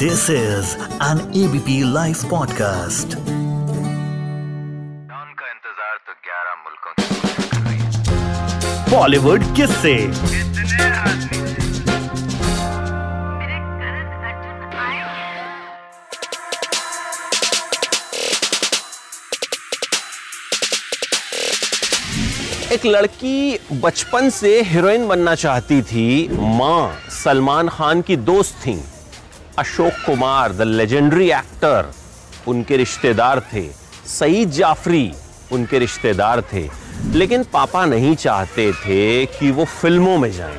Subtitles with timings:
[0.00, 0.68] This is
[1.02, 3.14] an ABP live podcast
[5.32, 6.92] का इंतज़ार तो 11 मुल्कों
[8.98, 9.42] बॉलीवुड
[14.78, 15.12] आए हैं?
[22.72, 28.99] एक लड़की बचपन से हीरोइन बनना चाहती थी माँ सलमान खान की दोस्त थी।
[29.58, 31.92] Ashok Kumar the legendary actor
[32.48, 33.62] उनके रिश्तेदार थे।
[34.06, 35.12] सईद जाफरी
[35.52, 36.68] उनके रिश्तेदार थे।
[37.12, 40.58] लेकिन पापा नहीं चाहते थे कि वो फ़िल्मों में जाएँ।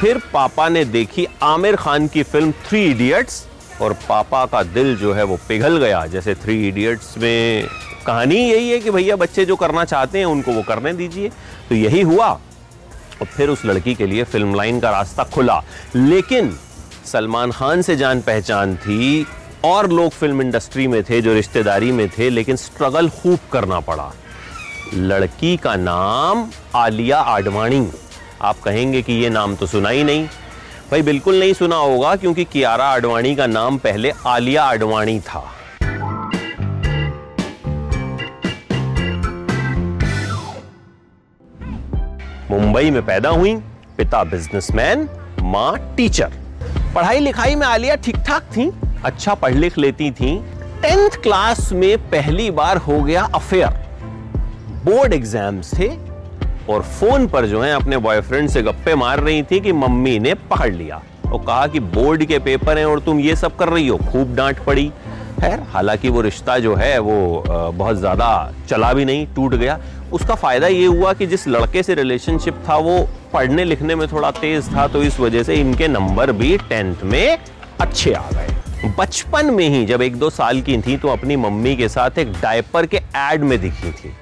[0.00, 3.46] फिर पापा ने देखी आमिर खान की फ़िल्म थ्री इडियट्स
[3.82, 7.68] और पापा का दिल जो है वो पिघल गया। जैसे थ्री इडियट्स में
[8.06, 11.28] कहानी यही है कि भैया बच्चे जो करना चाहते हैं उनको वो करने दीजिए।
[11.68, 12.28] तो यही हुआ
[13.20, 15.62] और फिर उस लड़की के लिए फ़िल्म लाइन का रास्ता खुला।
[15.96, 16.58] लेकिन
[17.08, 19.26] सलमान खान से जान पहचान थी,
[19.64, 24.12] और लोग फ़िल्म इंडस्ट्री में थे जो रिश्तेदारी में थे, लेकिन स्ट्रगल खूब करना पड़ा।
[24.94, 27.86] लड़की का नाम आलिया आडवाणी।
[28.42, 30.26] आप कहेंगे कि ये नाम तो सुना ही नहीं।
[30.90, 35.44] भाई, बिल्कुल नहीं सुना होगा, क्योंकि कियारा आडवाणी का नाम पहले आलिया आडवाणी था।
[42.50, 43.54] मुंबई में पैदा हुई,
[43.96, 45.08] पिता बिजनेसमैन,
[45.42, 46.32] माँ टीचर।
[46.94, 48.70] पढ़ाई लिखाई में आलिया ठीक ठाक थी
[49.04, 50.36] अच्छा पढ़ लिख लेती थी।
[50.82, 53.68] टेंथ क्लास में पहली बार हो गया अफेयर।
[54.84, 55.88] बोर्ड एग्ज़ाम्स थे
[56.72, 60.34] और फ़ोन पर जो है अपने बॉयफ्रेंड से गप्पे मार रही थी कि मम्मी ने
[60.50, 63.86] पकड़ लिया। और कहा कि बोर्ड के पेपर हैं और तुम ये सब कर रही
[63.88, 64.90] हो, खूब डांट पड़ी।
[65.40, 69.78] खैर, हालाँकि वो रिश्ता जो है, वो बहुत ज़्यादा चला भी नहीं, टूट गया।
[70.12, 74.30] उसका फ़ायदा ये हुआ कि जिस लड़के से रिलेशनशिप था, वो पढ़ने लिखने में थोड़ा
[74.32, 77.38] तेज था तो इस वजह से इनके नंबर भी टेंथ में
[77.80, 81.74] अच्छे आ गए। बचपन में ही जब एक दो साल की थी तो अपनी मम्मी
[81.76, 84.12] के साथ एक डायपर के एड में दिखी थी।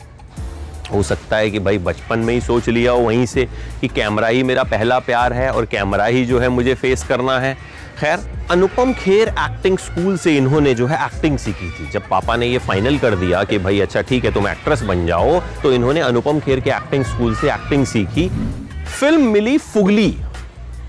[0.90, 3.46] हो सकता है कि भाई बचपन में ही सोच लिया हो वहीं से
[3.80, 7.38] कि कैमरा ही मेरा पहला प्यार है और कैमरा ही जो है मुझे फेस करना
[7.40, 7.56] है।
[7.98, 8.18] खैर,
[8.50, 12.58] अनुपम खेर एक्टिंग स्कूल से इन्होंने जो है एक्टिंग सीखी थी। जब पापा ने ये
[12.58, 16.40] फाइनल कर दिया कि भाई अच्छा ठीक है, तुम एक्ट्रेस बन जाओ तो इन्होंने अनुपम
[16.40, 18.28] खेर के एक्टिंग स्कूल से एक्टिंग सीखी।
[18.90, 20.16] फ़िल्म मिली फुगली।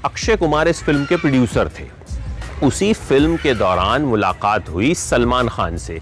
[0.05, 1.96] अक्षय कुमार इस फ़िल्म के प्रोड्यूसर थे।
[2.63, 5.99] उसी फ़िल्म के दौरान मुलाकात हुई सलमान खान से।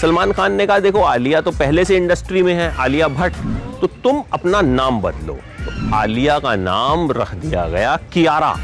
[0.00, 3.36] सलमान खान ने कहा, देखो, आलिया तो पहले से इंडस्ट्री में है, आलिया भट्ट
[3.80, 8.54] तो तुम अपना नाम बदलो। तो आलिया का नाम रख दिया गया कियारा।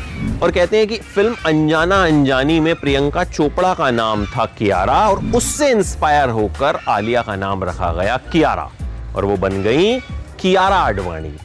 [0.42, 5.24] और कहते हैं कि फ़िल्म अनजाना अनजानी में प्रियंका चोपड़ा का नाम था कियारा, और
[5.34, 8.70] उससे इंस्पायर होकर आलिया का नाम रखा गया कियारा,
[9.16, 9.98] और वो बन गई
[10.40, 11.36] कियारा आडवाणी।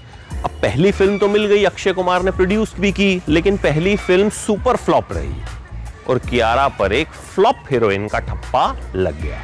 [0.45, 4.29] अब पहली फ़िल्म तो मिल गई, अक्षय कुमार ने प्रोड्यूस भी की, लेकिन पहली फ़िल्म
[4.29, 5.33] सुपर फ्लॉप रही।
[6.09, 9.41] और कियारा पर एक फ्लॉप हीरोइन का ठप्पा लग गया।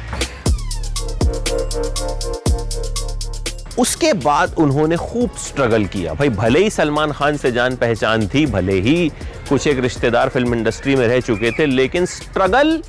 [3.78, 8.46] उसके बाद उन्होंने खूब स्ट्रगल किया। भाई, भले ही सलमान खान से जान पहचान थी,
[8.46, 9.12] भले ही
[9.48, 12.82] कुछ एक रिश्तेदार फ़िल्म इंडस्ट्री में रह चुके थे, लेकिन स्ट्रगल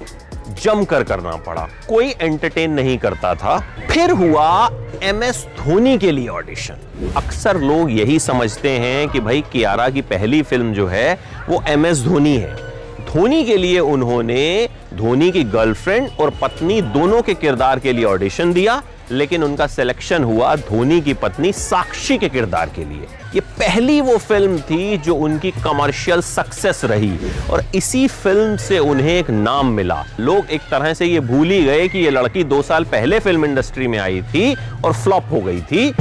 [0.64, 3.60] जमकर करना पड़ा। कोई एंटरटेन नहीं करता था।
[3.92, 4.70] फिर हुआ
[5.04, 10.02] एम एस धोनी के लिए ऑडिशन अक्सर लोग यही समझते हैं कि भाई, कियारा की
[10.02, 12.67] पहली फ़िल्म जो है, वो एम एस धोनी है।
[13.08, 18.52] धोनी के लिए उन्होंने धोनी की गर्लफ्रेंड और पत्नी दोनों के किरदार के लिए ऑडिशन
[18.54, 18.82] दिया,
[19.12, 24.18] लेकिन उनका सिलेक्शन हुआ धोनी की पत्नी साक्षी के किरदार के लिए। ये पहली वो
[24.18, 27.18] फ़िल्म थी जो उनकी कमर्शियल सक्सेस रही
[27.50, 31.64] और इसी फ़िल्म से उन्हें एक नाम मिला। लोग एक तरह से ये भूल ही
[31.64, 34.54] गए कि ये लड़की दो साल पहले फ़िल्म इंडस्ट्री में आई थी
[34.86, 35.92] और फ्लॉप हो गई थी।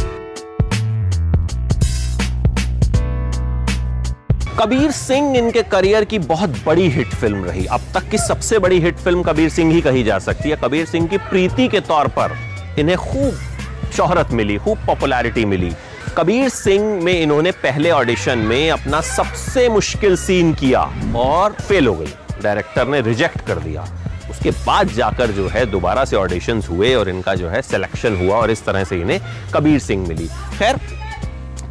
[4.58, 8.78] कबीर सिंह इनके करियर की बहुत बड़ी हिट फ़िल्म रही। अब तक की सबसे बड़ी
[8.80, 12.08] हिट फ़िल्म कबीर सिंह ही कही जा सकती है। कबीर सिंह की प्रीति के तौर
[12.18, 12.36] पर
[12.78, 15.72] इन्हें खूब शोहरत मिली, खूब पॉपुलैरिटी मिली।
[16.16, 20.80] कबीर सिंह में इन्होंने पहले ऑडिशन में अपना सबसे मुश्किल सीन किया
[21.16, 22.12] और फेल हो गई।
[22.42, 23.86] डायरेक्टर ने रिजेक्ट कर दिया।
[24.30, 28.36] उसके बाद जाकर जो है दोबारा से ऑडिशंस हुए और इनका जो है सिलेक्शन हुआ
[28.36, 29.20] और इस तरह से इन्हें
[29.54, 30.28] कबीर सिंह मिली।
[30.58, 30.78] खैर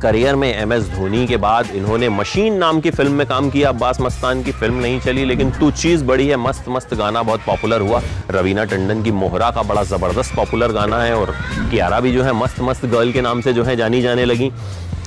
[0.06, 3.70] करियर में एम एस धोनी के बाद इन्होंने मशीन नाम की फ़िल्म में काम किया।
[3.70, 7.42] अब्बास मस्तान की फ़िल्म नहीं चली, लेकिन तू चीज़ बड़ी है, मस्त मस्त गाना बहुत
[7.46, 11.34] पॉपुलर हुआ। रवीना टंडन की मोहरा का बड़ा ज़बरदस्त पॉपुलर गाना है और
[11.72, 14.52] कियारा भी जो है मस्त मस्त गर्ल के नाम से जो है जानी जाने लगी।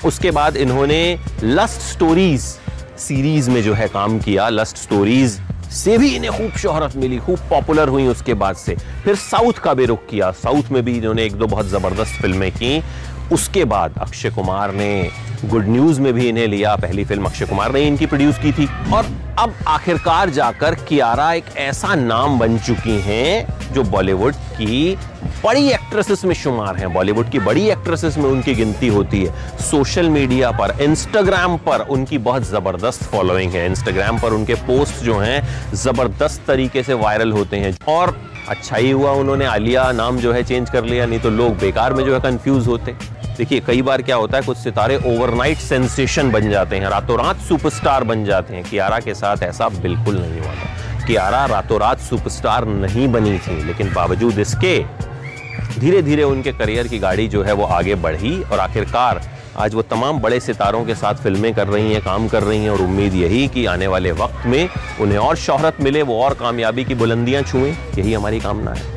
[0.05, 1.01] उसके बाद इन्होंने
[1.45, 2.41] लस्ट स्टोरीज
[2.99, 5.41] सीरीज़ में जो है काम किया। लस्ट स्टोरीज
[5.75, 9.75] से भी इन्हें खूब शोहरत मिली, खूब पॉपुलर हुई उसके बाद से। फिर साउथ का
[9.75, 12.79] भी रुख किया। साउथ में भी इन्होंने एक दो बहुत ज़बरदस्त फ़िल्में की।
[13.33, 15.11] उसके बाद अक्षय कुमार ने
[15.45, 18.69] गुड न्यूज़ में भी इन्हें लिया, पहली फ़िल्म अक्षय कुमार ने इनकी प्रोड्यूस की थी।
[18.93, 19.07] और
[19.39, 24.97] अब आखिरकार जाकर कियारा एक ऐसा नाम बन चुकी हैं जो बॉलीवुड की
[25.45, 30.09] बड़ी एक्ट्रेसेस में शुमार हैं। बॉलीवुड की बड़ी एक्ट्रेसेस में उनकी गिनती होती है। सोशल
[30.11, 35.75] मीडिया पर इंस्टाग्राम पर उनकी बहुत ज़बरदस्त फॉलोइंग है। इंस्टाग्राम पर उनके पोस्ट जो हैं
[35.75, 38.17] ज़बरदस्त तरीके से वायरल होते हैं। और
[38.49, 41.95] अच्छा ही हुआ, उन्होंने आलिया नाम जो है चेंज कर लिया, नहीं तो लोग बेकार
[41.95, 42.97] में जो है कंफ्यूज होते।
[43.39, 47.41] देखिए, कई बार क्या होता है, कुछ सितारे ओवरनाइट सेंसेशन बन जाते हैं रातों रात
[47.41, 52.01] सुपरस्टार बन जाते हैं। कियारा के साथ ऐसा बिल्कुल नहीं हुआ था। कियारा रातों रात
[52.01, 54.79] सुपरस्टार नहीं बनी थी, लेकिन बावजूद इसके
[55.81, 59.21] धीरे धीरे उनके करियर की गाड़ी जो है वो आगे बढ़ी और आखिरकार
[59.57, 62.71] आज वो तमाम बड़े सितारों के साथ फ़िल्में कर रही हैं, काम कर रही हैं
[62.71, 64.69] और उम्मीद यही कि आने वाले वक्त में
[65.01, 68.97] उन्हें और शोहरत मिले, वो और कामयाबी की बुलंदियाँ छुएँ, यही हमारी कामना है।